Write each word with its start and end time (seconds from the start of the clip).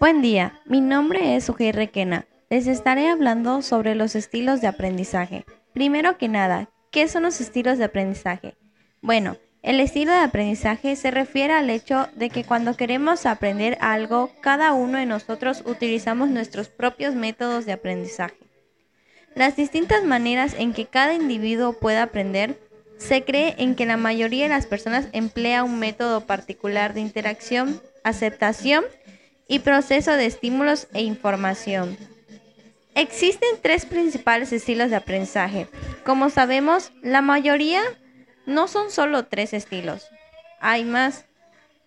Buen 0.00 0.22
día, 0.22 0.60
mi 0.64 0.80
nombre 0.80 1.34
es 1.34 1.48
Ujei 1.48 1.72
Requena. 1.72 2.24
Les 2.50 2.68
estaré 2.68 3.08
hablando 3.08 3.62
sobre 3.62 3.96
los 3.96 4.14
estilos 4.14 4.60
de 4.60 4.68
aprendizaje. 4.68 5.44
Primero 5.72 6.18
que 6.18 6.28
nada, 6.28 6.70
¿qué 6.92 7.08
son 7.08 7.24
los 7.24 7.40
estilos 7.40 7.78
de 7.78 7.84
aprendizaje? 7.84 8.54
Bueno, 9.02 9.38
el 9.64 9.80
estilo 9.80 10.12
de 10.12 10.20
aprendizaje 10.20 10.94
se 10.94 11.10
refiere 11.10 11.52
al 11.52 11.68
hecho 11.68 12.06
de 12.14 12.30
que 12.30 12.44
cuando 12.44 12.76
queremos 12.76 13.26
aprender 13.26 13.76
algo, 13.80 14.30
cada 14.40 14.72
uno 14.72 14.98
de 14.98 15.06
nosotros 15.06 15.64
utilizamos 15.66 16.28
nuestros 16.28 16.68
propios 16.68 17.16
métodos 17.16 17.66
de 17.66 17.72
aprendizaje. 17.72 18.38
Las 19.34 19.56
distintas 19.56 20.04
maneras 20.04 20.54
en 20.56 20.74
que 20.74 20.86
cada 20.86 21.14
individuo 21.14 21.72
puede 21.72 21.98
aprender 21.98 22.56
se 22.98 23.24
cree 23.24 23.56
en 23.58 23.74
que 23.74 23.84
la 23.84 23.96
mayoría 23.96 24.44
de 24.44 24.50
las 24.50 24.66
personas 24.66 25.08
emplea 25.10 25.64
un 25.64 25.80
método 25.80 26.20
particular 26.20 26.94
de 26.94 27.00
interacción, 27.00 27.82
aceptación 28.04 28.84
y 29.48 29.60
proceso 29.60 30.12
de 30.12 30.26
estímulos 30.26 30.86
e 30.92 31.00
información. 31.00 31.96
Existen 32.94 33.48
tres 33.62 33.86
principales 33.86 34.52
estilos 34.52 34.90
de 34.90 34.96
aprendizaje. 34.96 35.68
Como 36.04 36.30
sabemos, 36.30 36.92
la 37.02 37.22
mayoría 37.22 37.82
no 38.46 38.68
son 38.68 38.90
solo 38.90 39.26
tres 39.26 39.52
estilos, 39.52 40.08
hay 40.60 40.84
más, 40.84 41.24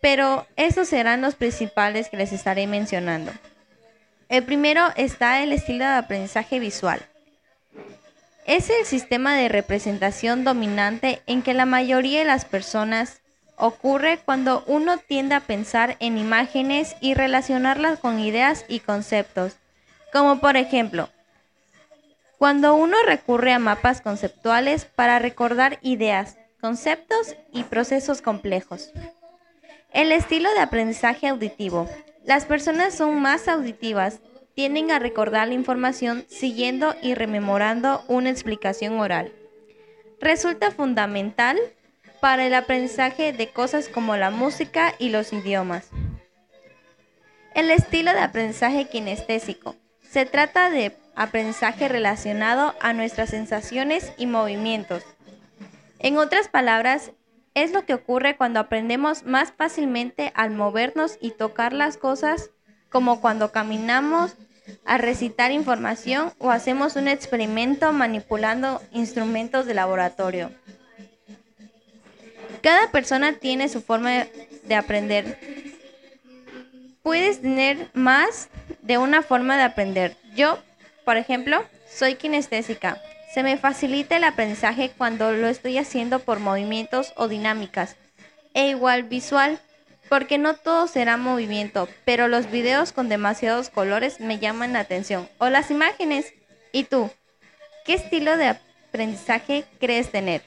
pero 0.00 0.46
esos 0.56 0.88
serán 0.88 1.20
los 1.20 1.34
principales 1.34 2.08
que 2.08 2.16
les 2.16 2.32
estaré 2.32 2.66
mencionando. 2.66 3.32
El 4.28 4.42
primero 4.44 4.88
está 4.96 5.42
el 5.42 5.52
estilo 5.52 5.84
de 5.84 5.92
aprendizaje 5.92 6.58
visual. 6.58 7.00
Es 8.46 8.68
el 8.68 8.84
sistema 8.84 9.36
de 9.36 9.48
representación 9.48 10.44
dominante 10.44 11.22
en 11.26 11.42
que 11.42 11.54
la 11.54 11.66
mayoría 11.66 12.18
de 12.18 12.24
las 12.26 12.44
personas 12.44 13.20
ocurre 13.56 14.18
cuando 14.24 14.64
uno 14.66 14.98
tiende 14.98 15.34
a 15.34 15.40
pensar 15.40 15.96
en 16.00 16.18
imágenes 16.18 16.96
y 17.00 17.14
relacionarlas 17.14 17.98
con 17.98 18.18
ideas 18.18 18.64
y 18.68 18.80
conceptos, 18.80 19.56
como 20.12 20.40
por 20.40 20.56
ejemplo, 20.56 21.08
cuando 22.38 22.74
uno 22.74 22.96
recurre 23.06 23.52
a 23.52 23.58
mapas 23.58 24.00
conceptuales 24.00 24.84
para 24.84 25.18
recordar 25.18 25.78
ideas, 25.82 26.36
conceptos 26.60 27.36
y 27.52 27.62
procesos 27.64 28.20
complejos. 28.20 28.90
El 29.92 30.12
estilo 30.12 30.52
de 30.54 30.60
aprendizaje 30.60 31.28
auditivo. 31.28 31.88
Las 32.24 32.46
personas 32.46 32.94
son 32.94 33.20
más 33.20 33.48
auditivas, 33.48 34.20
tienden 34.54 34.90
a 34.90 34.98
recordar 34.98 35.48
la 35.48 35.54
información 35.54 36.24
siguiendo 36.28 36.94
y 37.02 37.14
rememorando 37.14 38.02
una 38.08 38.30
explicación 38.30 38.98
oral. 38.98 39.32
Resulta 40.20 40.70
fundamental 40.70 41.58
para 42.24 42.46
el 42.46 42.54
aprendizaje 42.54 43.34
de 43.34 43.50
cosas 43.50 43.90
como 43.90 44.16
la 44.16 44.30
música 44.30 44.94
y 44.98 45.10
los 45.10 45.34
idiomas. 45.34 45.90
El 47.54 47.70
estilo 47.70 48.14
de 48.14 48.20
aprendizaje 48.20 48.86
kinestésico. 48.86 49.76
Se 50.00 50.24
trata 50.24 50.70
de 50.70 50.96
aprendizaje 51.16 51.86
relacionado 51.86 52.74
a 52.80 52.94
nuestras 52.94 53.28
sensaciones 53.28 54.14
y 54.16 54.24
movimientos. 54.24 55.02
En 55.98 56.16
otras 56.16 56.48
palabras, 56.48 57.12
es 57.52 57.72
lo 57.72 57.84
que 57.84 57.92
ocurre 57.92 58.38
cuando 58.38 58.58
aprendemos 58.58 59.24
más 59.24 59.52
fácilmente 59.52 60.32
al 60.34 60.50
movernos 60.50 61.18
y 61.20 61.32
tocar 61.32 61.74
las 61.74 61.98
cosas, 61.98 62.48
como 62.88 63.20
cuando 63.20 63.52
caminamos, 63.52 64.34
a 64.86 64.96
recitar 64.96 65.52
información 65.52 66.32
o 66.38 66.50
hacemos 66.50 66.96
un 66.96 67.06
experimento 67.06 67.92
manipulando 67.92 68.80
instrumentos 68.92 69.66
de 69.66 69.74
laboratorio. 69.74 70.50
Cada 72.64 72.90
persona 72.90 73.34
tiene 73.34 73.68
su 73.68 73.82
forma 73.82 74.26
de 74.62 74.74
aprender. 74.74 75.38
Puedes 77.02 77.42
tener 77.42 77.90
más 77.92 78.48
de 78.80 78.96
una 78.96 79.20
forma 79.20 79.58
de 79.58 79.64
aprender. 79.64 80.16
Yo, 80.34 80.58
por 81.04 81.18
ejemplo, 81.18 81.62
soy 81.86 82.14
kinestésica. 82.14 83.02
Se 83.34 83.42
me 83.42 83.58
facilita 83.58 84.16
el 84.16 84.24
aprendizaje 84.24 84.90
cuando 84.96 85.30
lo 85.32 85.46
estoy 85.48 85.76
haciendo 85.76 86.20
por 86.20 86.40
movimientos 86.40 87.12
o 87.16 87.28
dinámicas. 87.28 87.96
E 88.54 88.68
igual 88.70 89.02
visual, 89.02 89.60
porque 90.08 90.38
no 90.38 90.54
todo 90.54 90.88
será 90.88 91.18
movimiento, 91.18 91.86
pero 92.06 92.28
los 92.28 92.50
videos 92.50 92.92
con 92.92 93.10
demasiados 93.10 93.68
colores 93.68 94.20
me 94.20 94.38
llaman 94.38 94.72
la 94.72 94.80
atención. 94.80 95.28
O 95.36 95.50
las 95.50 95.70
imágenes. 95.70 96.32
¿Y 96.72 96.84
tú? 96.84 97.10
¿Qué 97.84 97.92
estilo 97.92 98.38
de 98.38 98.56
aprendizaje 98.88 99.66
crees 99.78 100.10
tener? 100.10 100.40